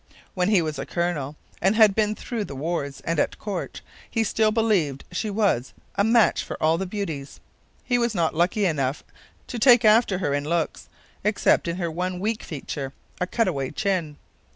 [0.33, 4.23] When he was a colonel, and had been through the wars and at court, he
[4.23, 7.39] still believed she was 'a match for all the beauties.'
[7.83, 9.03] He was not lucky enough
[9.45, 10.89] to take after her in looks,
[11.23, 14.17] except in her one weak feature, a cutaway chin.